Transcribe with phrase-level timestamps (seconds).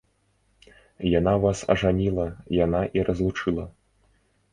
[1.19, 2.25] Яна вас ажаніла,
[2.65, 3.67] яна і разлучыла.